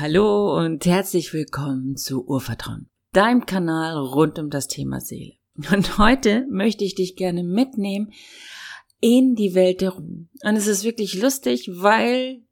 Hallo 0.00 0.56
und 0.56 0.86
herzlich 0.86 1.32
willkommen 1.32 1.96
zu 1.96 2.24
Urvertrauen, 2.24 2.88
deinem 3.12 3.46
Kanal 3.46 3.96
rund 3.96 4.38
um 4.38 4.48
das 4.48 4.68
Thema 4.68 5.00
Seele. 5.00 5.32
Und 5.72 5.98
heute 5.98 6.46
möchte 6.50 6.84
ich 6.84 6.94
dich 6.94 7.16
gerne 7.16 7.42
mitnehmen 7.42 8.12
in 9.00 9.34
die 9.34 9.56
Welt 9.56 9.80
der 9.80 9.90
Ruhen. 9.90 10.30
Und 10.44 10.54
es 10.54 10.68
ist 10.68 10.84
wirklich 10.84 11.20
lustig, 11.20 11.68
weil 11.72 12.44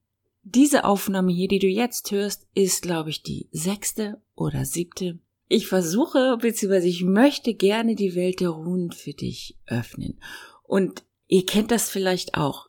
diese 0.42 0.84
Aufnahme 0.84 1.30
hier, 1.30 1.46
die 1.46 1.60
du 1.60 1.68
jetzt 1.68 2.10
hörst, 2.10 2.48
ist, 2.54 2.82
glaube 2.82 3.10
ich, 3.10 3.22
die 3.22 3.48
sechste 3.52 4.20
oder 4.34 4.64
siebte. 4.64 5.20
Ich 5.46 5.68
versuche, 5.68 6.38
beziehungsweise 6.40 6.88
ich 6.88 7.04
möchte 7.04 7.54
gerne 7.54 7.94
die 7.94 8.16
Welt 8.16 8.40
der 8.40 8.50
Ruhen 8.50 8.90
für 8.90 9.12
dich 9.12 9.56
öffnen. 9.68 10.18
Und 10.64 11.04
ihr 11.28 11.46
kennt 11.46 11.70
das 11.70 11.90
vielleicht 11.90 12.34
auch. 12.34 12.66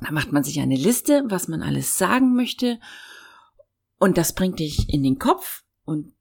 Da 0.00 0.10
macht 0.10 0.32
man 0.32 0.42
sich 0.42 0.58
eine 0.58 0.76
Liste, 0.76 1.22
was 1.26 1.46
man 1.46 1.62
alles 1.62 1.96
sagen 1.96 2.34
möchte 2.34 2.80
und 3.98 4.18
das 4.18 4.32
bringt 4.32 4.58
dich 4.60 4.92
in 4.92 5.02
den 5.02 5.18
Kopf 5.18 5.64
und 5.84 6.12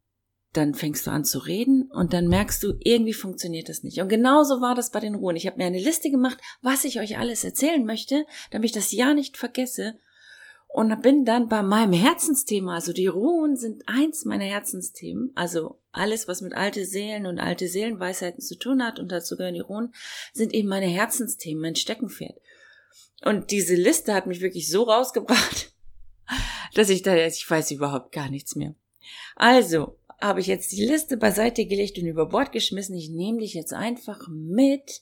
dann 0.53 0.73
fängst 0.73 1.05
du 1.05 1.11
an 1.11 1.23
zu 1.23 1.39
reden 1.39 1.91
und 1.91 2.13
dann 2.13 2.27
merkst 2.27 2.63
du, 2.63 2.73
irgendwie 2.79 3.13
funktioniert 3.13 3.69
das 3.69 3.83
nicht. 3.83 3.99
Und 3.99 4.09
genauso 4.09 4.59
war 4.59 4.73
das 4.73 4.91
bei 4.91 4.99
den 4.99 5.15
Ruhen. 5.15 5.35
Ich 5.35 5.45
habe 5.45 5.57
mir 5.57 5.65
eine 5.65 5.79
Liste 5.79 6.09
gemacht, 6.09 6.39
was 6.61 6.83
ich 6.83 6.99
euch 6.99 7.17
alles 7.17 7.43
erzählen 7.43 7.85
möchte, 7.85 8.25
damit 8.49 8.69
ich 8.69 8.71
das 8.71 8.91
ja 8.91 9.13
nicht 9.13 9.37
vergesse. 9.37 9.99
Und 10.67 11.01
bin 11.01 11.25
dann 11.25 11.47
bei 11.47 11.61
meinem 11.61 11.93
Herzensthema, 11.93 12.75
also 12.75 12.91
die 12.91 13.07
Ruhen 13.07 13.55
sind 13.55 13.87
eins 13.87 14.25
meiner 14.25 14.45
Herzensthemen, 14.45 15.31
also 15.33 15.79
alles, 15.91 16.27
was 16.27 16.41
mit 16.41 16.53
alte 16.53 16.85
Seelen 16.85 17.25
und 17.25 17.39
alte 17.39 17.67
Seelenweisheiten 17.67 18.41
zu 18.41 18.57
tun 18.57 18.83
hat, 18.83 18.99
und 18.99 19.11
dazu 19.11 19.37
gehören 19.37 19.53
die 19.53 19.61
Ruhen, 19.61 19.93
sind 20.33 20.53
eben 20.53 20.67
meine 20.67 20.87
Herzensthemen, 20.87 21.61
mein 21.61 21.75
Steckenpferd. 21.75 22.37
Und 23.23 23.51
diese 23.51 23.75
Liste 23.75 24.13
hat 24.13 24.27
mich 24.27 24.41
wirklich 24.41 24.69
so 24.69 24.83
rausgebracht, 24.83 25.71
dass 26.77 26.89
ich 26.89 27.01
da, 27.01 27.15
ich 27.15 27.49
weiß 27.49 27.71
überhaupt 27.71 28.11
gar 28.11 28.29
nichts 28.29 28.55
mehr. 28.55 28.75
Also, 29.35 29.97
habe 30.19 30.39
ich 30.39 30.47
jetzt 30.47 30.71
die 30.71 30.85
Liste 30.85 31.17
beiseite 31.17 31.65
gelegt 31.65 31.97
und 31.97 32.05
über 32.05 32.27
Bord 32.27 32.51
geschmissen. 32.51 32.95
Ich 32.95 33.09
nehme 33.09 33.39
dich 33.39 33.53
jetzt 33.53 33.73
einfach 33.73 34.27
mit 34.29 35.01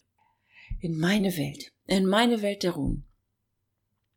in 0.79 0.97
meine 0.97 1.35
Welt, 1.37 1.71
in 1.85 2.05
meine 2.05 2.41
Welt 2.41 2.63
der 2.63 2.71
Ruhen. 2.71 3.05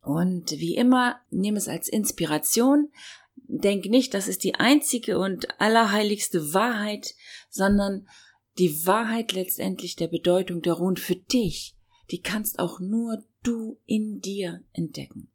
Und 0.02 0.52
wie 0.52 0.76
immer, 0.76 1.20
nehme 1.30 1.58
es 1.58 1.68
als 1.68 1.88
Inspiration. 1.88 2.90
Denk 3.36 3.86
nicht, 3.86 4.14
das 4.14 4.28
ist 4.28 4.44
die 4.44 4.56
einzige 4.56 5.18
und 5.18 5.60
allerheiligste 5.60 6.52
Wahrheit, 6.52 7.14
sondern 7.48 8.08
die 8.58 8.86
Wahrheit 8.86 9.32
letztendlich 9.32 9.96
der 9.96 10.08
Bedeutung 10.08 10.62
der 10.62 10.74
Ruhen 10.74 10.96
für 10.96 11.16
dich. 11.16 11.76
Die 12.10 12.20
kannst 12.20 12.58
auch 12.58 12.80
nur 12.80 13.24
du 13.42 13.78
in 13.86 14.20
dir 14.20 14.64
entdecken. 14.72 15.30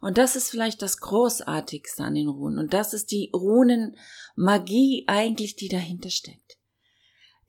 Und 0.00 0.18
das 0.18 0.36
ist 0.36 0.50
vielleicht 0.50 0.82
das 0.82 0.98
Großartigste 0.98 2.04
an 2.04 2.14
den 2.14 2.28
Runen. 2.28 2.58
Und 2.58 2.72
das 2.72 2.94
ist 2.94 3.10
die 3.10 3.30
Runenmagie 3.32 5.04
eigentlich, 5.06 5.56
die 5.56 5.68
dahinter 5.68 6.10
steckt. 6.10 6.58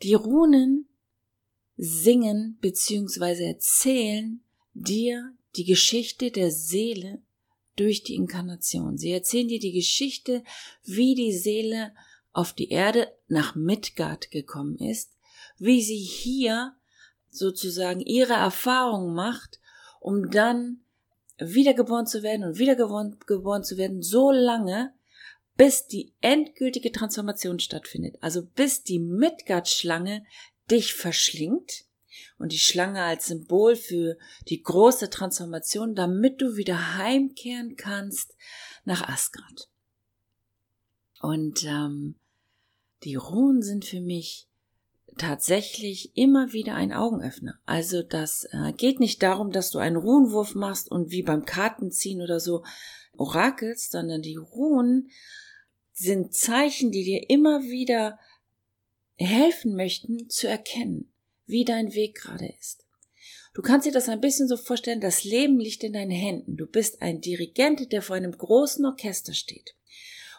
Die 0.01 0.13
Runen 0.13 0.87
singen 1.77 2.57
bzw. 2.61 3.45
erzählen 3.45 4.43
dir 4.73 5.33
die 5.55 5.65
Geschichte 5.65 6.31
der 6.31 6.51
Seele 6.51 7.21
durch 7.75 8.03
die 8.03 8.15
Inkarnation. 8.15 8.97
Sie 8.97 9.11
erzählen 9.11 9.47
dir 9.47 9.59
die 9.59 9.71
Geschichte, 9.71 10.43
wie 10.83 11.15
die 11.15 11.33
Seele 11.33 11.93
auf 12.33 12.53
die 12.53 12.69
Erde 12.69 13.11
nach 13.27 13.55
Midgard 13.55 14.31
gekommen 14.31 14.77
ist, 14.77 15.11
wie 15.57 15.81
sie 15.81 15.97
hier 15.97 16.75
sozusagen 17.29 18.01
ihre 18.01 18.33
Erfahrung 18.33 19.13
macht, 19.13 19.59
um 19.99 20.29
dann 20.29 20.81
wiedergeboren 21.39 22.05
zu 22.05 22.23
werden 22.23 22.43
und 22.45 22.57
wiedergeboren 22.57 23.17
geboren 23.25 23.63
zu 23.63 23.77
werden, 23.77 24.01
so 24.01 24.31
lange, 24.31 24.93
bis 25.55 25.87
die 25.87 26.13
endgültige 26.21 26.91
Transformation 26.91 27.59
stattfindet. 27.59 28.17
Also 28.21 28.45
bis 28.45 28.83
die 28.83 28.99
Midgard-Schlange 28.99 30.23
dich 30.69 30.93
verschlingt 30.93 31.85
und 32.37 32.51
die 32.51 32.59
Schlange 32.59 33.03
als 33.03 33.27
Symbol 33.27 33.75
für 33.75 34.17
die 34.47 34.61
große 34.61 35.09
Transformation, 35.09 35.95
damit 35.95 36.41
du 36.41 36.55
wieder 36.55 36.97
heimkehren 36.97 37.75
kannst 37.75 38.35
nach 38.85 39.07
Asgard. 39.07 39.69
Und 41.21 41.63
ähm, 41.65 42.15
die 43.03 43.15
Ruhen 43.15 43.61
sind 43.61 43.85
für 43.85 44.01
mich 44.01 44.48
tatsächlich 45.19 46.17
immer 46.17 46.53
wieder 46.53 46.73
ein 46.73 46.91
Augenöffner. 46.91 47.59
Also 47.65 48.01
das 48.01 48.47
äh, 48.51 48.73
geht 48.73 48.99
nicht 48.99 49.21
darum, 49.21 49.51
dass 49.51 49.69
du 49.69 49.77
einen 49.77 49.97
Ruhenwurf 49.97 50.55
machst 50.55 50.89
und 50.89 51.11
wie 51.11 51.21
beim 51.21 51.45
Kartenziehen 51.45 52.21
oder 52.21 52.39
so 52.39 52.63
orakelst, 53.15 53.91
sondern 53.91 54.21
die 54.21 54.37
Ruhen 54.37 55.11
sind 55.93 56.33
Zeichen, 56.33 56.91
die 56.91 57.03
dir 57.03 57.29
immer 57.29 57.61
wieder 57.63 58.17
helfen 59.15 59.75
möchten 59.75 60.29
zu 60.29 60.47
erkennen, 60.47 61.11
wie 61.45 61.65
dein 61.65 61.93
Weg 61.93 62.15
gerade 62.15 62.47
ist. 62.59 62.85
Du 63.53 63.61
kannst 63.61 63.85
dir 63.85 63.91
das 63.91 64.07
ein 64.07 64.21
bisschen 64.21 64.47
so 64.47 64.55
vorstellen, 64.55 65.01
das 65.01 65.23
Leben 65.23 65.59
liegt 65.59 65.83
in 65.83 65.93
deinen 65.93 66.11
Händen. 66.11 66.55
Du 66.55 66.65
bist 66.65 67.01
ein 67.01 67.19
Dirigent, 67.19 67.91
der 67.91 68.01
vor 68.01 68.15
einem 68.15 68.31
großen 68.31 68.85
Orchester 68.85 69.33
steht. 69.33 69.75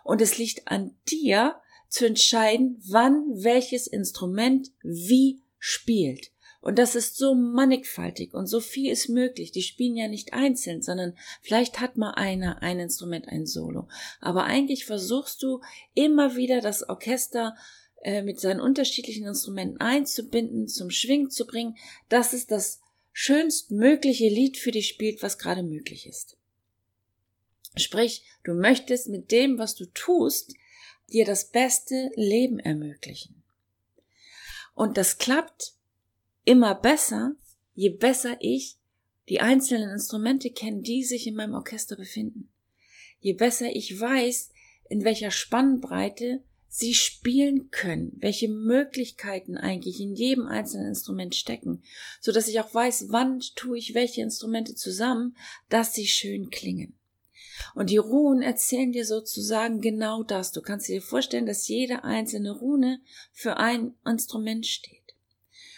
Und 0.05 0.23
es 0.23 0.39
liegt 0.39 0.69
an 0.69 0.97
dir, 1.11 1.61
zu 1.91 2.07
entscheiden, 2.07 2.81
wann 2.87 3.25
welches 3.35 3.87
Instrument 3.87 4.71
wie 4.83 5.43
spielt. 5.59 6.31
Und 6.63 6.79
das 6.79 6.95
ist 6.95 7.17
so 7.17 7.35
mannigfaltig 7.35 8.35
und 8.35 8.47
so 8.47 8.61
viel 8.61 8.93
ist 8.93 9.09
möglich. 9.09 9.51
Die 9.51 9.63
spielen 9.63 9.97
ja 9.97 10.09
nicht 10.09 10.35
einzeln, 10.35 10.83
sondern 10.83 11.17
vielleicht 11.41 11.81
hat 11.81 11.97
mal 11.97 12.13
einer 12.13 12.63
ein 12.63 12.79
Instrument, 12.79 13.29
ein 13.29 13.47
Solo. 13.47 13.89
Aber 14.21 14.45
eigentlich 14.45 14.85
versuchst 14.85 15.43
du 15.43 15.61
immer 15.95 16.37
wieder 16.37 16.61
das 16.61 16.89
Orchester 16.89 17.57
äh, 18.03 18.23
mit 18.23 18.41
seinen 18.41 18.61
unterschiedlichen 18.61 19.27
Instrumenten 19.27 19.81
einzubinden, 19.81 20.69
zum 20.69 20.91
Schwingen 20.91 21.31
zu 21.31 21.47
bringen, 21.47 21.77
dass 22.09 22.35
es 22.35 22.47
das 22.47 22.81
schönstmögliche 23.13 24.29
Lied 24.29 24.59
für 24.59 24.71
dich 24.71 24.89
spielt, 24.89 25.23
was 25.23 25.39
gerade 25.39 25.63
möglich 25.63 26.07
ist. 26.07 26.37
Sprich, 27.77 28.23
du 28.45 28.53
möchtest 28.53 29.09
mit 29.09 29.31
dem, 29.33 29.59
was 29.59 29.75
du 29.75 29.87
tust, 29.87 30.55
dir 31.13 31.25
das 31.25 31.51
beste 31.51 32.11
Leben 32.15 32.59
ermöglichen. 32.59 33.43
Und 34.75 34.97
das 34.97 35.19
klappt 35.19 35.75
immer 36.45 36.75
besser, 36.75 37.35
je 37.75 37.91
besser 37.91 38.37
ich 38.41 38.79
die 39.29 39.41
einzelnen 39.41 39.91
Instrumente 39.91 40.51
kenne, 40.51 40.83
die 40.83 41.05
sich 41.05 41.27
in 41.27 41.35
meinem 41.35 41.55
Orchester 41.55 41.97
befinden. 41.97 42.53
Je 43.21 43.35
besser 43.35 43.69
ich 43.75 44.01
weiß, 44.01 44.51
in 44.89 45.05
welcher 45.05 45.31
Spannbreite 45.31 46.43
sie 46.69 46.95
spielen 46.95 47.71
können, 47.71 48.13
welche 48.21 48.49
Möglichkeiten 48.49 49.57
eigentlich 49.57 50.01
in 50.01 50.15
jedem 50.15 50.47
einzelnen 50.47 50.89
Instrument 50.89 51.35
stecken, 51.35 51.83
so 52.21 52.33
dass 52.33 52.49
ich 52.49 52.61
auch 52.61 52.73
weiß, 52.73 53.07
wann 53.09 53.41
tue 53.57 53.77
ich 53.77 53.95
welche 53.95 54.23
Instrumente 54.23 54.75
zusammen, 54.75 55.37
dass 55.69 55.95
sie 55.95 56.07
schön 56.07 56.51
klingen. 56.51 57.00
Und 57.75 57.91
die 57.91 57.97
Runen 57.97 58.43
erzählen 58.43 58.93
dir 58.93 59.05
sozusagen 59.05 59.81
genau 59.81 60.23
das. 60.23 60.53
Du 60.53 60.63
kannst 60.63 60.89
dir 60.89 61.03
vorstellen, 61.03 61.47
dass 61.47 61.69
jede 61.69 62.05
einzelne 62.05 62.53
Rune 62.53 63.01
für 63.33 63.57
ein 63.57 63.95
Instrument 64.05 64.67
steht. 64.67 65.01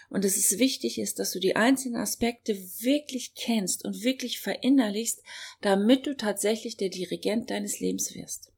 Und 0.09 0.25
dass 0.25 0.37
es 0.37 0.59
wichtig 0.59 0.99
ist, 0.99 1.19
dass 1.19 1.33
du 1.33 1.41
die 1.41 1.57
einzelnen 1.57 1.97
Aspekte 1.97 2.55
wirklich 2.81 3.35
kennst 3.35 3.85
und 3.85 4.03
wirklich 4.05 4.41
verinnerlichst, 4.41 5.23
damit 5.63 6.07
du 6.07 6.15
tatsächlich 6.15 6.77
der 6.77 6.91
Dirigent 6.91 7.49
deines 7.49 7.81
Lebens 7.81 8.15
wirst. 8.15 8.53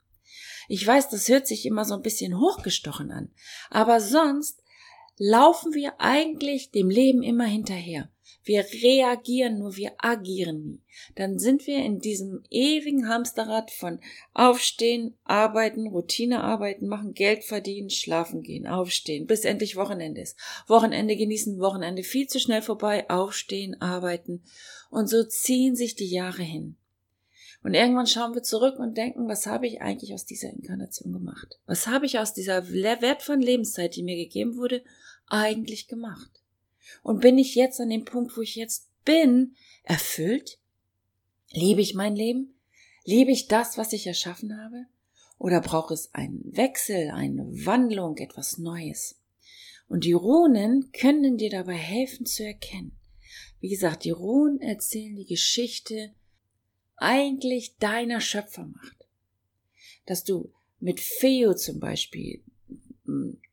Ich 0.68 0.84
weiß, 0.84 1.10
das 1.10 1.28
hört 1.28 1.46
sich 1.46 1.66
immer 1.66 1.84
so 1.84 1.94
ein 1.94 2.02
bisschen 2.02 2.40
hochgestochen 2.40 3.10
an, 3.12 3.30
aber 3.70 4.00
sonst 4.00 4.62
laufen 5.16 5.74
wir 5.74 6.00
eigentlich 6.00 6.70
dem 6.70 6.90
Leben 6.90 7.22
immer 7.22 7.44
hinterher. 7.44 8.10
Wir 8.42 8.64
reagieren 8.82 9.58
nur, 9.58 9.76
wir 9.76 9.92
agieren 9.98 10.64
nie. 10.64 10.82
Dann 11.14 11.38
sind 11.38 11.66
wir 11.66 11.78
in 11.78 12.00
diesem 12.00 12.42
ewigen 12.50 13.08
Hamsterrad 13.08 13.70
von 13.70 14.00
Aufstehen, 14.32 15.16
Arbeiten, 15.24 15.86
Routinearbeiten 15.86 16.88
machen, 16.88 17.14
Geld 17.14 17.44
verdienen, 17.44 17.90
schlafen 17.90 18.42
gehen, 18.42 18.66
aufstehen, 18.66 19.26
bis 19.26 19.44
endlich 19.44 19.76
Wochenende 19.76 20.20
ist. 20.20 20.38
Wochenende 20.66 21.16
genießen, 21.16 21.58
Wochenende 21.60 22.02
viel 22.02 22.26
zu 22.26 22.40
schnell 22.40 22.62
vorbei, 22.62 23.08
aufstehen, 23.08 23.80
arbeiten. 23.80 24.42
Und 24.90 25.08
so 25.08 25.24
ziehen 25.24 25.76
sich 25.76 25.94
die 25.94 26.10
Jahre 26.10 26.42
hin. 26.42 26.76
Und 27.64 27.72
irgendwann 27.72 28.06
schauen 28.06 28.34
wir 28.34 28.42
zurück 28.42 28.78
und 28.78 28.98
denken, 28.98 29.26
was 29.26 29.46
habe 29.46 29.66
ich 29.66 29.80
eigentlich 29.80 30.12
aus 30.12 30.26
dieser 30.26 30.50
Inkarnation 30.50 31.14
gemacht? 31.14 31.58
Was 31.64 31.86
habe 31.86 32.04
ich 32.04 32.18
aus 32.18 32.34
dieser 32.34 32.70
wertvollen 32.70 33.40
Lebenszeit, 33.40 33.96
die 33.96 34.02
mir 34.02 34.16
gegeben 34.16 34.58
wurde, 34.58 34.84
eigentlich 35.28 35.88
gemacht? 35.88 36.43
Und 37.02 37.20
bin 37.20 37.38
ich 37.38 37.54
jetzt 37.54 37.80
an 37.80 37.90
dem 37.90 38.04
Punkt, 38.04 38.36
wo 38.36 38.40
ich 38.40 38.54
jetzt 38.54 38.88
bin, 39.04 39.54
erfüllt? 39.82 40.58
Liebe 41.50 41.80
ich 41.80 41.94
mein 41.94 42.16
Leben? 42.16 42.54
Liebe 43.04 43.30
ich 43.30 43.48
das, 43.48 43.76
was 43.76 43.92
ich 43.92 44.06
erschaffen 44.06 44.60
habe? 44.62 44.86
Oder 45.38 45.60
braucht 45.60 45.90
es 45.90 46.14
einen 46.14 46.56
Wechsel, 46.56 47.10
eine 47.10 47.44
Wandlung, 47.66 48.16
etwas 48.16 48.58
Neues? 48.58 49.20
Und 49.88 50.04
die 50.04 50.12
Runen 50.12 50.90
können 50.92 51.36
dir 51.36 51.50
dabei 51.50 51.74
helfen 51.74 52.24
zu 52.26 52.44
erkennen. 52.44 52.96
Wie 53.60 53.68
gesagt, 53.68 54.04
die 54.04 54.10
Runen 54.10 54.60
erzählen 54.60 55.16
die 55.16 55.26
Geschichte 55.26 56.12
eigentlich 56.96 57.76
deiner 57.78 58.20
Schöpfermacht. 58.20 59.06
Dass 60.06 60.24
du 60.24 60.52
mit 60.80 61.00
Feo 61.00 61.54
zum 61.54 61.80
Beispiel. 61.80 62.42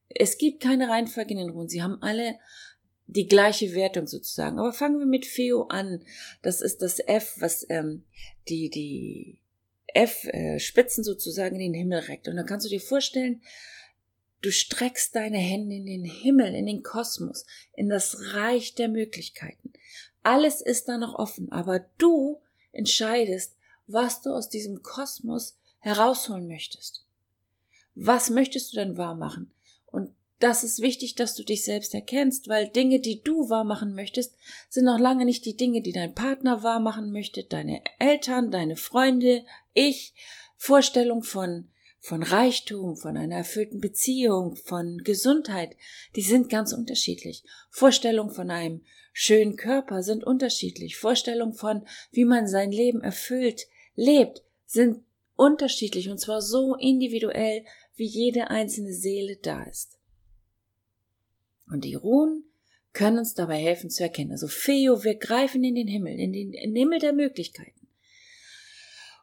Es 0.09 0.37
gibt 0.37 0.61
keine 0.61 0.89
Reihenfolge 0.89 1.31
in 1.31 1.37
den 1.37 1.49
Runen. 1.49 1.69
Sie 1.69 1.81
haben 1.81 2.01
alle 2.01 2.39
die 3.11 3.27
gleiche 3.27 3.73
Wertung 3.73 4.07
sozusagen. 4.07 4.57
Aber 4.57 4.73
fangen 4.73 4.99
wir 4.99 5.05
mit 5.05 5.25
Feo 5.25 5.63
an. 5.63 6.03
Das 6.41 6.61
ist 6.61 6.81
das 6.81 6.99
F, 6.99 7.35
was 7.39 7.65
ähm, 7.69 8.03
die, 8.47 8.69
die 8.69 9.37
F-Spitzen 9.87 11.01
äh, 11.01 11.05
sozusagen 11.05 11.55
in 11.55 11.73
den 11.73 11.73
Himmel 11.73 11.99
reckt. 11.99 12.27
Und 12.27 12.37
dann 12.37 12.45
kannst 12.45 12.65
du 12.65 12.69
dir 12.69 12.79
vorstellen, 12.79 13.41
du 14.41 14.51
streckst 14.51 15.13
deine 15.15 15.37
Hände 15.37 15.75
in 15.75 15.85
den 15.85 16.05
Himmel, 16.05 16.55
in 16.55 16.65
den 16.65 16.83
Kosmos, 16.83 17.45
in 17.73 17.89
das 17.89 18.33
Reich 18.33 18.75
der 18.75 18.87
Möglichkeiten. 18.87 19.73
Alles 20.23 20.61
ist 20.61 20.87
da 20.87 20.97
noch 20.97 21.15
offen, 21.15 21.51
aber 21.51 21.85
du 21.97 22.39
entscheidest, 22.71 23.57
was 23.87 24.21
du 24.21 24.29
aus 24.29 24.47
diesem 24.47 24.83
Kosmos 24.83 25.57
herausholen 25.79 26.47
möchtest. 26.47 27.05
Was 27.95 28.29
möchtest 28.29 28.71
du 28.71 28.77
denn 28.77 28.97
wahr 28.97 29.15
machen? 29.15 29.51
Und 29.87 30.13
das 30.43 30.63
ist 30.63 30.81
wichtig, 30.81 31.15
dass 31.15 31.35
du 31.35 31.43
dich 31.43 31.63
selbst 31.63 31.93
erkennst, 31.93 32.47
weil 32.47 32.67
Dinge, 32.67 32.99
die 32.99 33.21
du 33.21 33.49
wahr 33.49 33.63
machen 33.63 33.93
möchtest, 33.93 34.35
sind 34.69 34.85
noch 34.85 34.99
lange 34.99 35.25
nicht 35.25 35.45
die 35.45 35.55
Dinge, 35.55 35.81
die 35.81 35.93
dein 35.93 36.13
Partner 36.13 36.63
wahr 36.63 36.79
machen 36.79 37.11
möchte, 37.11 37.43
deine 37.43 37.81
Eltern, 37.99 38.51
deine 38.51 38.75
Freunde, 38.75 39.45
ich, 39.73 40.13
Vorstellung 40.57 41.23
von 41.23 41.67
von 42.03 42.23
Reichtum, 42.23 42.97
von 42.97 43.15
einer 43.15 43.35
erfüllten 43.35 43.79
Beziehung, 43.79 44.55
von 44.55 44.97
Gesundheit, 45.03 45.77
die 46.15 46.23
sind 46.23 46.49
ganz 46.49 46.73
unterschiedlich. 46.73 47.43
Vorstellung 47.69 48.31
von 48.31 48.49
einem 48.49 48.81
schönen 49.13 49.55
Körper 49.55 50.01
sind 50.01 50.23
unterschiedlich. 50.23 50.97
Vorstellung 50.97 51.53
von, 51.53 51.85
wie 52.11 52.25
man 52.25 52.47
sein 52.47 52.71
Leben 52.71 53.01
erfüllt, 53.01 53.67
lebt, 53.95 54.41
sind 54.65 55.03
unterschiedlich 55.35 56.09
und 56.09 56.17
zwar 56.17 56.41
so 56.41 56.73
individuell, 56.75 57.65
wie 57.95 58.07
jede 58.07 58.49
einzelne 58.49 58.93
Seele 58.93 59.35
da 59.35 59.61
ist. 59.65 60.00
Und 61.71 61.83
die 61.83 61.95
Ruhen 61.95 62.43
können 62.93 63.19
uns 63.19 63.33
dabei 63.33 63.57
helfen 63.57 63.89
zu 63.89 64.03
erkennen. 64.03 64.31
Also 64.31 64.47
Feo, 64.47 65.03
wir 65.03 65.15
greifen 65.15 65.63
in 65.63 65.75
den 65.75 65.87
Himmel, 65.87 66.19
in 66.19 66.33
den, 66.33 66.53
in 66.53 66.73
den 66.73 66.75
Himmel 66.75 66.99
der 66.99 67.13
Möglichkeiten. 67.13 67.87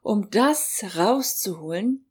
Um 0.03 0.31
das 0.31 0.85
rauszuholen, 0.97 2.07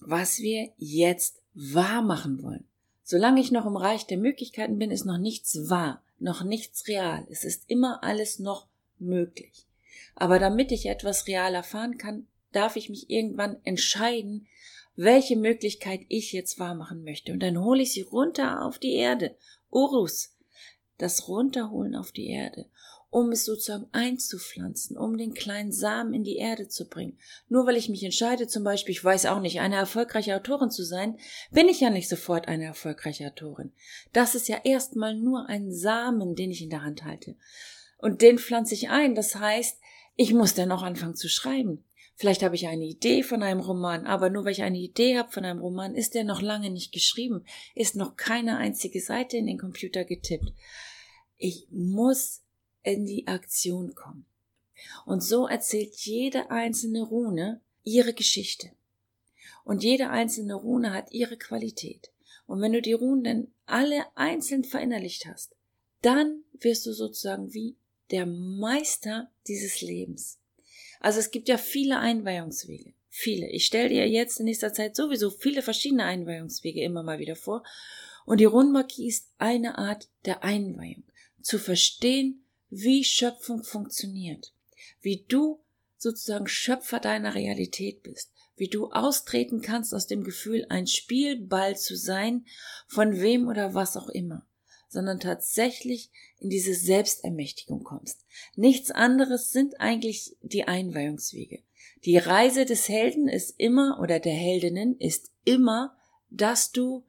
was 0.00 0.38
wir 0.38 0.70
jetzt 0.76 1.42
wahr 1.54 2.02
machen 2.02 2.42
wollen. 2.42 2.64
Solange 3.02 3.40
ich 3.40 3.50
noch 3.50 3.66
im 3.66 3.76
Reich 3.76 4.06
der 4.06 4.18
Möglichkeiten 4.18 4.78
bin, 4.78 4.90
ist 4.90 5.04
noch 5.04 5.18
nichts 5.18 5.68
wahr, 5.68 6.02
noch 6.18 6.44
nichts 6.44 6.86
real. 6.88 7.26
Es 7.30 7.44
ist 7.44 7.64
immer 7.68 8.02
alles 8.02 8.38
noch 8.38 8.68
möglich. 8.98 9.66
Aber 10.14 10.38
damit 10.38 10.72
ich 10.72 10.86
etwas 10.86 11.26
real 11.26 11.54
erfahren 11.54 11.98
kann, 11.98 12.26
darf 12.52 12.76
ich 12.76 12.88
mich 12.88 13.10
irgendwann 13.10 13.56
entscheiden, 13.64 14.46
welche 14.96 15.36
Möglichkeit 15.36 16.00
ich 16.08 16.32
jetzt 16.32 16.58
wahr 16.58 16.74
machen 16.74 17.04
möchte. 17.04 17.32
Und 17.32 17.40
dann 17.40 17.60
hole 17.60 17.82
ich 17.82 17.92
sie 17.92 18.02
runter 18.02 18.64
auf 18.64 18.78
die 18.78 18.94
Erde. 18.94 19.36
Urus. 19.70 20.34
Das 20.96 21.28
Runterholen 21.28 21.94
auf 21.94 22.12
die 22.12 22.28
Erde 22.28 22.66
um 23.10 23.32
es 23.32 23.44
sozusagen 23.44 23.86
einzupflanzen, 23.92 24.96
um 24.96 25.16
den 25.16 25.32
kleinen 25.32 25.72
Samen 25.72 26.12
in 26.12 26.24
die 26.24 26.36
Erde 26.36 26.68
zu 26.68 26.88
bringen. 26.88 27.18
Nur 27.48 27.66
weil 27.66 27.76
ich 27.76 27.88
mich 27.88 28.02
entscheide, 28.02 28.46
zum 28.46 28.64
Beispiel, 28.64 28.92
ich 28.92 29.02
weiß 29.02 29.26
auch 29.26 29.40
nicht, 29.40 29.60
eine 29.60 29.76
erfolgreiche 29.76 30.36
Autorin 30.36 30.70
zu 30.70 30.84
sein, 30.84 31.18
bin 31.50 31.68
ich 31.68 31.80
ja 31.80 31.90
nicht 31.90 32.08
sofort 32.08 32.48
eine 32.48 32.64
erfolgreiche 32.64 33.26
Autorin. 33.26 33.72
Das 34.12 34.34
ist 34.34 34.48
ja 34.48 34.58
erstmal 34.62 35.16
nur 35.16 35.48
ein 35.48 35.72
Samen, 35.72 36.34
den 36.34 36.50
ich 36.50 36.62
in 36.62 36.70
der 36.70 36.82
Hand 36.82 37.04
halte. 37.04 37.36
Und 37.96 38.20
den 38.20 38.38
pflanze 38.38 38.74
ich 38.74 38.90
ein. 38.90 39.14
Das 39.14 39.34
heißt, 39.36 39.78
ich 40.16 40.34
muss 40.34 40.54
dann 40.54 40.70
auch 40.70 40.82
anfangen 40.82 41.16
zu 41.16 41.28
schreiben. 41.28 41.84
Vielleicht 42.18 42.42
habe 42.42 42.56
ich 42.56 42.66
eine 42.66 42.84
Idee 42.84 43.22
von 43.22 43.44
einem 43.44 43.60
Roman, 43.60 44.04
aber 44.04 44.28
nur 44.28 44.44
weil 44.44 44.50
ich 44.50 44.64
eine 44.64 44.78
Idee 44.78 45.16
habe 45.16 45.30
von 45.30 45.44
einem 45.44 45.60
Roman, 45.60 45.94
ist 45.94 46.14
der 46.14 46.24
noch 46.24 46.42
lange 46.42 46.68
nicht 46.68 46.90
geschrieben, 46.90 47.44
ist 47.76 47.94
noch 47.94 48.16
keine 48.16 48.56
einzige 48.56 49.00
Seite 49.00 49.36
in 49.36 49.46
den 49.46 49.56
Computer 49.56 50.04
getippt. 50.04 50.52
Ich 51.36 51.68
muss 51.70 52.42
in 52.82 53.06
die 53.06 53.28
Aktion 53.28 53.94
kommen. 53.94 54.26
Und 55.06 55.22
so 55.22 55.46
erzählt 55.46 55.94
jede 55.94 56.50
einzelne 56.50 57.02
Rune 57.02 57.60
ihre 57.84 58.14
Geschichte. 58.14 58.72
Und 59.62 59.84
jede 59.84 60.10
einzelne 60.10 60.54
Rune 60.54 60.92
hat 60.92 61.12
ihre 61.12 61.36
Qualität. 61.36 62.10
Und 62.48 62.60
wenn 62.60 62.72
du 62.72 62.82
die 62.82 62.94
Runen 62.94 63.22
dann 63.22 63.48
alle 63.64 64.06
einzeln 64.16 64.64
verinnerlicht 64.64 65.26
hast, 65.26 65.54
dann 66.02 66.42
wirst 66.54 66.84
du 66.84 66.92
sozusagen 66.92 67.54
wie 67.54 67.76
der 68.10 68.26
Meister 68.26 69.30
dieses 69.46 69.82
Lebens. 69.82 70.37
Also 71.00 71.20
es 71.20 71.30
gibt 71.30 71.48
ja 71.48 71.58
viele 71.58 71.98
Einweihungswege. 71.98 72.94
Viele. 73.08 73.48
Ich 73.50 73.66
stelle 73.66 73.88
dir 73.88 74.08
jetzt 74.08 74.38
in 74.38 74.44
nächster 74.44 74.72
Zeit 74.72 74.94
sowieso 74.94 75.30
viele 75.30 75.62
verschiedene 75.62 76.04
Einweihungswege 76.04 76.82
immer 76.82 77.02
mal 77.02 77.18
wieder 77.18 77.36
vor. 77.36 77.64
Und 78.24 78.40
die 78.40 78.44
Rundmarkie 78.44 79.08
ist 79.08 79.28
eine 79.38 79.78
Art 79.78 80.08
der 80.24 80.44
Einweihung. 80.44 81.04
Zu 81.40 81.58
verstehen, 81.58 82.44
wie 82.70 83.04
Schöpfung 83.04 83.64
funktioniert, 83.64 84.52
wie 85.00 85.24
du 85.28 85.60
sozusagen 85.96 86.46
Schöpfer 86.46 87.00
deiner 87.00 87.34
Realität 87.34 88.02
bist, 88.02 88.32
wie 88.56 88.68
du 88.68 88.90
austreten 88.90 89.62
kannst 89.62 89.94
aus 89.94 90.06
dem 90.06 90.22
Gefühl, 90.22 90.66
ein 90.68 90.86
Spielball 90.86 91.76
zu 91.76 91.96
sein, 91.96 92.46
von 92.86 93.20
wem 93.20 93.48
oder 93.48 93.74
was 93.74 93.96
auch 93.96 94.08
immer, 94.08 94.46
sondern 94.88 95.20
tatsächlich 95.20 96.10
in 96.38 96.50
diese 96.50 96.74
Selbstermächtigung 96.74 97.84
kommst. 97.84 98.24
Nichts 98.56 98.90
anderes 98.90 99.52
sind 99.52 99.80
eigentlich 99.80 100.36
die 100.42 100.64
Einweihungswege. 100.64 101.62
Die 102.04 102.16
Reise 102.16 102.64
des 102.64 102.88
Helden 102.88 103.28
ist 103.28 103.54
immer 103.58 103.98
oder 104.00 104.20
der 104.20 104.34
Heldinnen 104.34 104.96
ist 104.98 105.30
immer, 105.44 105.96
dass 106.30 106.72
du 106.72 107.04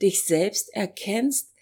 dich 0.00 0.24
selbst 0.24 0.72
erkennst 0.74 1.54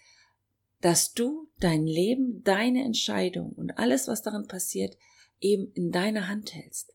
dass 0.83 1.15
du 1.15 1.49
dein 1.61 1.87
Leben, 1.87 2.43
deine 2.43 2.85
Entscheidung 2.85 3.53
und 3.53 3.79
alles, 3.79 4.09
was 4.09 4.21
darin 4.21 4.49
passiert, 4.49 4.99
eben 5.41 5.73
in 5.75 5.93
deiner 5.93 6.29
Hand 6.29 6.55
hältst. 6.55 6.93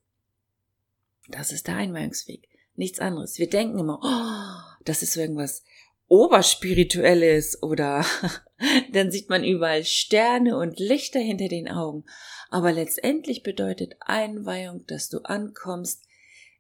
Das 1.30 1.52
ist 1.52 1.68
der 1.68 1.78
Einweihungsweg. 1.78 2.48
Nichts 2.76 3.00
anderes. 3.00 3.40
Wir 3.40 3.50
denken 3.50 3.80
immer, 3.80 4.00
oh, 4.04 4.78
das 4.84 5.02
ist 5.02 5.16
irgendwas 5.16 5.64
Oberspirituelles 6.08 7.62
oder 7.62 8.06
dann 8.92 9.12
sieht 9.12 9.30
man 9.30 9.44
überall 9.44 9.84
Sterne 9.84 10.58
und 10.58 10.80
Lichter 10.80 11.20
hinter 11.20 11.48
den 11.48 11.68
Augen. 11.68 12.06
Aber 12.50 12.72
letztendlich 12.72 13.44
bedeutet 13.44 13.96
Einweihung, 14.00 14.86
dass 14.88 15.10
du 15.10 15.20
ankommst 15.20 16.04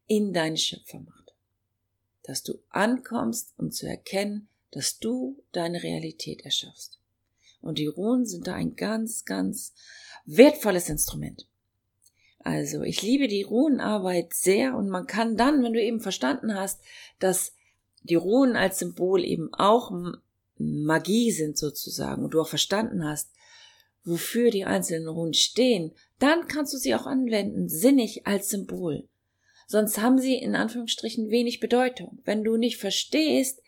in 0.05 0.33
deine 0.33 0.57
Schöpfermacht. 0.57 1.33
Dass 2.23 2.43
du 2.43 2.55
ankommst, 2.69 3.53
um 3.57 3.71
zu 3.71 3.87
erkennen, 3.87 4.49
dass 4.71 4.99
du 4.99 5.43
deine 5.53 5.81
Realität 5.81 6.43
erschaffst. 6.43 6.99
Und 7.61 7.79
die 7.79 7.87
Runen 7.87 8.25
sind 8.25 8.47
da 8.47 8.53
ein 8.53 8.75
ganz, 8.75 9.25
ganz 9.25 9.73
wertvolles 10.25 10.89
Instrument. 10.89 11.47
Also 12.39 12.83
ich 12.83 13.01
liebe 13.01 13.27
die 13.27 13.43
Runenarbeit 13.43 14.33
sehr 14.33 14.75
und 14.75 14.89
man 14.89 15.07
kann 15.07 15.35
dann, 15.35 15.63
wenn 15.63 15.73
du 15.73 15.81
eben 15.81 15.99
verstanden 15.99 16.53
hast, 16.53 16.81
dass 17.19 17.56
die 18.09 18.15
Runen 18.15 18.55
als 18.55 18.79
Symbol 18.79 19.23
eben 19.23 19.53
auch 19.53 19.91
Magie 20.57 21.31
sind 21.31 21.57
sozusagen 21.57 22.23
und 22.23 22.33
du 22.33 22.41
auch 22.41 22.47
verstanden 22.47 23.05
hast, 23.05 23.31
wofür 24.03 24.51
die 24.51 24.65
einzelnen 24.65 25.07
Runen 25.07 25.33
stehen, 25.33 25.91
dann 26.19 26.47
kannst 26.47 26.73
du 26.73 26.77
sie 26.77 26.95
auch 26.95 27.05
anwenden, 27.05 27.67
sinnig 27.67 28.25
als 28.25 28.49
Symbol. 28.49 29.07
Sonst 29.67 29.97
haben 29.97 30.17
sie 30.17 30.35
in 30.35 30.55
Anführungsstrichen 30.55 31.29
wenig 31.29 31.59
Bedeutung. 31.59 32.19
Wenn 32.23 32.43
du 32.43 32.55
nicht 32.55 32.77
verstehst, 32.77 33.61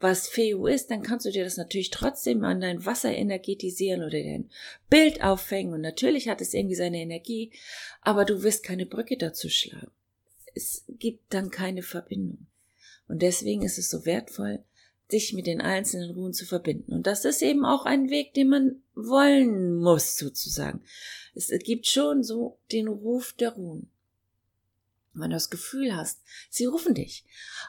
was 0.00 0.28
Feu 0.28 0.66
ist, 0.66 0.90
dann 0.90 1.02
kannst 1.02 1.26
du 1.26 1.30
dir 1.30 1.44
das 1.44 1.56
natürlich 1.56 1.90
trotzdem 1.90 2.44
an 2.44 2.60
dein 2.60 2.84
Wasser 2.84 3.14
energetisieren 3.14 4.00
oder 4.00 4.22
dein 4.22 4.50
Bild 4.90 5.22
aufhängen 5.22 5.72
und 5.72 5.80
natürlich 5.80 6.28
hat 6.28 6.40
es 6.40 6.52
irgendwie 6.52 6.74
seine 6.74 7.00
Energie, 7.00 7.52
aber 8.02 8.24
du 8.24 8.42
wirst 8.42 8.62
keine 8.62 8.86
Brücke 8.86 9.16
dazu 9.16 9.48
schlagen. 9.48 9.90
Es 10.54 10.84
gibt 10.88 11.32
dann 11.32 11.50
keine 11.50 11.82
Verbindung. 11.82 12.46
Und 13.08 13.22
deswegen 13.22 13.62
ist 13.62 13.78
es 13.78 13.90
so 13.90 14.04
wertvoll, 14.04 14.62
sich 15.08 15.32
mit 15.32 15.46
den 15.46 15.60
einzelnen 15.60 16.10
Ruhen 16.10 16.32
zu 16.32 16.46
verbinden. 16.46 16.92
Und 16.92 17.06
das 17.06 17.24
ist 17.24 17.42
eben 17.42 17.64
auch 17.64 17.84
ein 17.84 18.10
Weg, 18.10 18.34
den 18.34 18.48
man 18.48 18.82
wollen 18.94 19.76
muss, 19.76 20.16
sozusagen. 20.16 20.82
Es 21.34 21.50
gibt 21.64 21.86
schon 21.86 22.22
so 22.22 22.58
den 22.72 22.88
Ruf 22.88 23.32
der 23.34 23.50
Ruhen 23.50 23.90
wenn 25.16 25.30
du 25.30 25.36
das 25.36 25.50
Gefühl 25.50 25.96
hast, 25.96 26.22
sie 26.50 26.66
rufen 26.66 26.94
dich, 26.94 27.24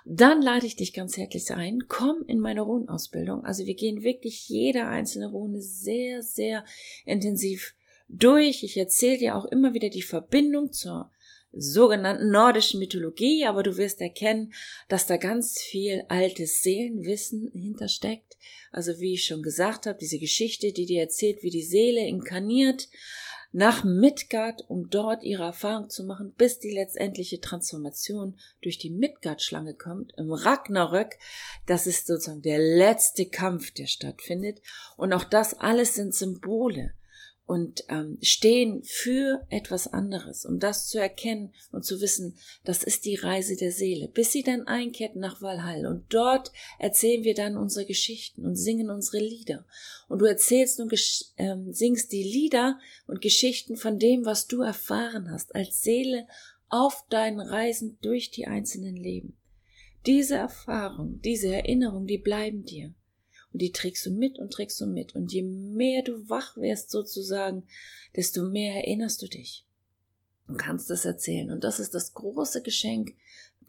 dann 0.05 0.41
lade 0.41 0.65
ich 0.65 0.75
dich 0.75 0.93
ganz 0.93 1.17
herzlich 1.17 1.51
ein, 1.51 1.85
komm 1.87 2.23
in 2.27 2.39
meine 2.39 2.61
Runenausbildung. 2.61 3.43
Also 3.45 3.65
wir 3.65 3.75
gehen 3.75 4.03
wirklich 4.03 4.47
jede 4.49 4.85
einzelne 4.85 5.27
Rune 5.27 5.61
sehr, 5.61 6.21
sehr 6.21 6.65
intensiv 7.05 7.73
durch. 8.09 8.63
Ich 8.63 8.77
erzähle 8.77 9.17
dir 9.17 9.35
auch 9.35 9.45
immer 9.45 9.73
wieder 9.73 9.89
die 9.89 10.01
Verbindung 10.01 10.71
zur 10.71 11.11
sogenannten 11.51 12.29
nordischen 12.29 12.79
Mythologie, 12.79 13.45
aber 13.45 13.63
du 13.63 13.77
wirst 13.77 14.01
erkennen, 14.01 14.53
dass 14.89 15.07
da 15.07 15.17
ganz 15.17 15.59
viel 15.59 16.03
altes 16.07 16.61
Seelenwissen 16.61 17.51
hintersteckt. 17.53 18.37
Also 18.71 18.99
wie 18.99 19.13
ich 19.13 19.25
schon 19.25 19.41
gesagt 19.41 19.85
habe, 19.85 19.97
diese 19.99 20.19
Geschichte, 20.19 20.71
die 20.71 20.85
dir 20.85 21.01
erzählt, 21.01 21.43
wie 21.43 21.49
die 21.49 21.63
Seele 21.63 22.05
inkarniert, 22.07 22.89
nach 23.51 23.83
Midgard, 23.83 24.69
um 24.69 24.89
dort 24.89 25.23
ihre 25.23 25.43
Erfahrung 25.43 25.89
zu 25.89 26.03
machen, 26.03 26.33
bis 26.37 26.59
die 26.59 26.69
letztendliche 26.69 27.39
Transformation 27.39 28.37
durch 28.61 28.77
die 28.77 28.89
Midgard-Schlange 28.89 29.73
kommt, 29.73 30.13
im 30.17 30.31
Ragnarök. 30.31 31.17
Das 31.65 31.87
ist 31.87 32.07
sozusagen 32.07 32.41
der 32.41 32.59
letzte 32.59 33.25
Kampf, 33.25 33.71
der 33.71 33.87
stattfindet. 33.87 34.61
Und 34.97 35.13
auch 35.13 35.23
das 35.23 35.53
alles 35.53 35.95
sind 35.95 36.13
Symbole 36.13 36.93
und 37.47 37.85
ähm, 37.87 38.17
stehen 38.21 38.83
für 38.83 39.47
etwas 39.49 39.87
anderes, 39.87 40.45
um 40.45 40.59
das 40.59 40.87
zu 40.87 40.99
erkennen 40.99 41.53
und 41.71 41.85
zu 41.85 42.01
wissen, 42.01 42.35
das 42.65 42.83
ist 42.83 43.05
die 43.05 43.15
Reise 43.15 43.55
der 43.55 43.71
Seele, 43.71 44.09
bis 44.09 44.33
sie 44.33 44.43
dann 44.43 44.67
einkehrt 44.67 45.15
nach 45.15 45.41
Valhall. 45.41 45.87
Und 45.87 46.13
dort 46.13 46.51
erzählen 46.77 47.23
wir 47.23 47.35
dann 47.35 47.55
unsere 47.55 47.85
Geschichten 47.85 48.45
und 48.45 48.57
singen 48.57 48.89
unsere 48.89 49.23
Lieder. 49.23 49.65
Und 50.09 50.19
du 50.19 50.25
erzählst 50.25 50.81
und 50.81 50.93
ähm, 51.37 51.71
singst 51.71 52.11
die 52.11 52.23
Lieder 52.23 52.79
und 53.07 53.21
Geschichten 53.21 53.77
von 53.77 53.97
dem, 53.97 54.25
was 54.25 54.47
du 54.47 54.61
erfahren 54.61 55.31
hast 55.31 55.55
als 55.55 55.81
Seele 55.81 56.27
auf 56.67 57.05
deinen 57.09 57.39
Reisen 57.39 57.97
durch 58.01 58.29
die 58.29 58.45
einzelnen 58.45 58.97
Leben. 58.97 59.37
Diese 60.05 60.35
Erfahrung, 60.35 61.21
diese 61.21 61.55
Erinnerung, 61.55 62.07
die 62.07 62.17
bleiben 62.17 62.63
dir. 62.63 62.93
Und 63.53 63.61
die 63.61 63.71
trägst 63.71 64.05
du 64.05 64.11
mit 64.11 64.39
und 64.39 64.51
trägst 64.51 64.79
du 64.81 64.85
mit. 64.85 65.15
Und 65.15 65.31
je 65.31 65.43
mehr 65.43 66.03
du 66.03 66.29
wach 66.29 66.57
wirst 66.57 66.91
sozusagen, 66.91 67.67
desto 68.15 68.43
mehr 68.43 68.75
erinnerst 68.75 69.21
du 69.21 69.27
dich 69.27 69.65
und 70.47 70.57
kannst 70.57 70.89
das 70.89 71.05
erzählen. 71.05 71.51
Und 71.51 71.63
das 71.63 71.79
ist 71.79 71.93
das 71.93 72.13
große 72.13 72.61
Geschenk 72.61 73.15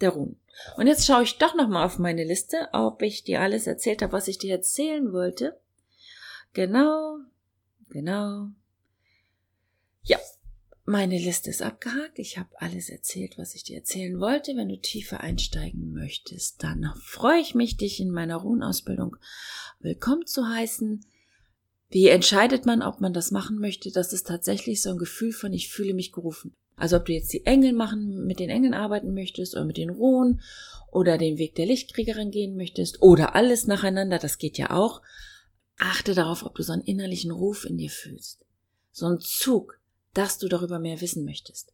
der 0.00 0.10
Runen. 0.10 0.40
Und 0.76 0.86
jetzt 0.86 1.06
schaue 1.06 1.22
ich 1.22 1.38
doch 1.38 1.54
nochmal 1.54 1.84
auf 1.84 1.98
meine 1.98 2.24
Liste, 2.24 2.68
ob 2.72 3.02
ich 3.02 3.24
dir 3.24 3.40
alles 3.40 3.66
erzählt 3.66 4.02
habe, 4.02 4.12
was 4.12 4.28
ich 4.28 4.38
dir 4.38 4.52
erzählen 4.52 5.12
wollte. 5.12 5.58
Genau, 6.52 7.18
genau. 7.90 8.48
Ja, 10.02 10.18
meine 10.88 11.18
Liste 11.18 11.50
ist 11.50 11.60
abgehakt. 11.60 12.18
Ich 12.18 12.38
habe 12.38 12.48
alles 12.56 12.88
erzählt, 12.88 13.36
was 13.36 13.54
ich 13.54 13.62
dir 13.62 13.76
erzählen 13.76 14.18
wollte. 14.20 14.56
Wenn 14.56 14.70
du 14.70 14.80
tiefer 14.80 15.20
einsteigen 15.20 15.92
möchtest, 15.92 16.62
dann 16.62 16.90
freue 17.02 17.40
ich 17.40 17.54
mich, 17.54 17.76
dich 17.76 18.00
in 18.00 18.10
meiner 18.10 18.36
Ruhenausbildung 18.36 19.16
willkommen 19.80 20.24
zu 20.26 20.48
heißen. 20.48 21.04
Wie 21.90 22.08
entscheidet 22.08 22.64
man, 22.64 22.80
ob 22.80 23.02
man 23.02 23.12
das 23.12 23.30
machen 23.30 23.58
möchte? 23.58 23.92
Das 23.92 24.14
ist 24.14 24.26
tatsächlich 24.26 24.80
so 24.80 24.90
ein 24.90 24.96
Gefühl 24.96 25.32
von, 25.32 25.52
ich 25.52 25.68
fühle 25.68 25.92
mich 25.92 26.10
gerufen. 26.10 26.54
Also 26.74 26.96
ob 26.96 27.04
du 27.04 27.12
jetzt 27.12 27.34
die 27.34 27.44
Engel 27.44 27.74
machen, 27.74 28.24
mit 28.24 28.40
den 28.40 28.48
Engeln 28.48 28.72
arbeiten 28.72 29.12
möchtest 29.12 29.54
oder 29.54 29.66
mit 29.66 29.76
den 29.76 29.90
Ruhen 29.90 30.40
oder 30.90 31.18
den 31.18 31.36
Weg 31.36 31.54
der 31.56 31.66
Lichtkriegerin 31.66 32.30
gehen 32.30 32.56
möchtest 32.56 33.02
oder 33.02 33.34
alles 33.34 33.66
nacheinander, 33.66 34.18
das 34.18 34.38
geht 34.38 34.56
ja 34.56 34.70
auch. 34.70 35.02
Achte 35.76 36.14
darauf, 36.14 36.46
ob 36.46 36.54
du 36.54 36.62
so 36.62 36.72
einen 36.72 36.82
innerlichen 36.82 37.30
Ruf 37.30 37.66
in 37.66 37.76
dir 37.76 37.90
fühlst. 37.90 38.46
So 38.90 39.06
einen 39.06 39.20
Zug, 39.20 39.78
dass 40.14 40.38
du 40.38 40.48
darüber 40.48 40.78
mehr 40.78 41.00
wissen 41.00 41.24
möchtest. 41.24 41.72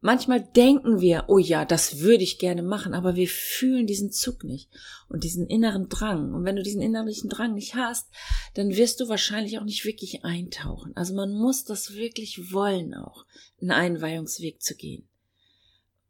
Manchmal 0.00 0.40
denken 0.40 1.00
wir, 1.00 1.24
oh 1.28 1.38
ja, 1.38 1.64
das 1.64 2.00
würde 2.00 2.22
ich 2.22 2.38
gerne 2.38 2.62
machen, 2.62 2.94
aber 2.94 3.16
wir 3.16 3.28
fühlen 3.28 3.86
diesen 3.86 4.12
Zug 4.12 4.44
nicht 4.44 4.70
und 5.08 5.24
diesen 5.24 5.46
inneren 5.46 5.88
Drang. 5.88 6.34
Und 6.34 6.44
wenn 6.44 6.56
du 6.56 6.62
diesen 6.62 6.82
innerlichen 6.82 7.30
Drang 7.30 7.54
nicht 7.54 7.74
hast, 7.74 8.08
dann 8.54 8.76
wirst 8.76 9.00
du 9.00 9.08
wahrscheinlich 9.08 9.58
auch 9.58 9.64
nicht 9.64 9.84
wirklich 9.84 10.24
eintauchen. 10.24 10.94
Also 10.94 11.14
man 11.14 11.32
muss 11.32 11.64
das 11.64 11.94
wirklich 11.94 12.52
wollen 12.52 12.94
auch, 12.94 13.24
einen 13.60 13.70
Einweihungsweg 13.70 14.60
zu 14.60 14.76
gehen. 14.76 15.08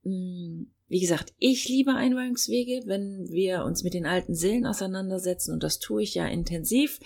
Hm, 0.02 0.72
wie 0.88 1.00
gesagt, 1.00 1.32
ich 1.38 1.68
liebe 1.68 1.94
Einweihungswege, 1.94 2.82
wenn 2.86 3.28
wir 3.28 3.64
uns 3.64 3.82
mit 3.82 3.94
den 3.94 4.06
alten 4.06 4.34
Seelen 4.34 4.66
auseinandersetzen 4.66 5.52
und 5.52 5.62
das 5.62 5.78
tue 5.78 6.02
ich 6.02 6.14
ja 6.14 6.26
intensiv, 6.26 7.00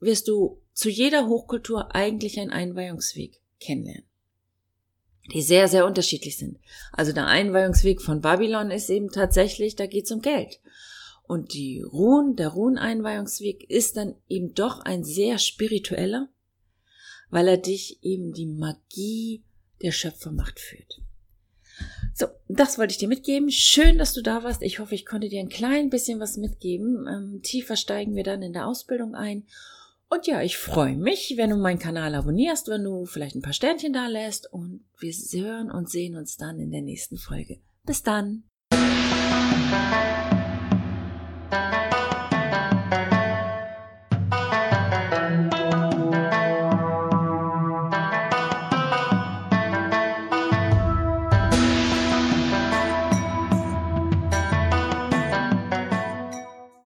wirst 0.00 0.28
du 0.28 0.62
zu 0.72 0.88
jeder 0.88 1.28
Hochkultur 1.28 1.94
eigentlich 1.94 2.40
einen 2.40 2.50
Einweihungsweg 2.50 3.39
kennenlernen. 3.60 4.04
Die 5.32 5.42
sehr, 5.42 5.68
sehr 5.68 5.86
unterschiedlich 5.86 6.36
sind. 6.36 6.58
Also 6.92 7.12
der 7.12 7.26
Einweihungsweg 7.26 8.02
von 8.02 8.20
Babylon 8.20 8.70
ist 8.70 8.90
eben 8.90 9.10
tatsächlich, 9.10 9.76
da 9.76 9.86
geht's 9.86 10.10
um 10.10 10.22
Geld. 10.22 10.60
Und 11.22 11.54
die 11.54 11.80
Ruhen, 11.80 12.34
der 12.34 12.48
Ruhen-Einweihungsweg 12.48 13.70
ist 13.70 13.96
dann 13.96 14.16
eben 14.28 14.54
doch 14.54 14.80
ein 14.80 15.04
sehr 15.04 15.38
spiritueller, 15.38 16.28
weil 17.30 17.46
er 17.46 17.58
dich 17.58 18.02
eben 18.02 18.32
die 18.32 18.46
Magie 18.46 19.44
der 19.82 19.92
Schöpfermacht 19.92 20.58
führt. 20.58 21.00
So, 22.14 22.26
das 22.48 22.78
wollte 22.78 22.92
ich 22.92 22.98
dir 22.98 23.08
mitgeben. 23.08 23.50
Schön, 23.50 23.96
dass 23.96 24.12
du 24.12 24.22
da 24.22 24.42
warst. 24.42 24.62
Ich 24.62 24.78
hoffe, 24.80 24.94
ich 24.94 25.06
konnte 25.06 25.28
dir 25.28 25.40
ein 25.40 25.48
klein 25.48 25.88
bisschen 25.88 26.20
was 26.20 26.36
mitgeben. 26.36 27.06
Ähm, 27.06 27.40
tiefer 27.42 27.76
steigen 27.76 28.14
wir 28.14 28.24
dann 28.24 28.42
in 28.42 28.52
der 28.52 28.66
Ausbildung 28.66 29.14
ein. 29.14 29.46
Und 30.12 30.26
ja, 30.26 30.42
ich 30.42 30.58
freue 30.58 30.96
mich, 30.96 31.34
wenn 31.36 31.50
du 31.50 31.56
meinen 31.56 31.78
Kanal 31.78 32.16
abonnierst, 32.16 32.66
wenn 32.66 32.82
du 32.82 33.06
vielleicht 33.06 33.36
ein 33.36 33.42
paar 33.42 33.52
Sternchen 33.52 33.92
da 33.92 34.08
lässt 34.08 34.52
und 34.52 34.84
wir 34.98 35.12
hören 35.40 35.70
und 35.70 35.88
sehen 35.88 36.16
uns 36.16 36.36
dann 36.36 36.58
in 36.58 36.72
der 36.72 36.82
nächsten 36.82 37.16
Folge. 37.16 37.60
Bis 37.86 38.02
dann. 38.02 38.42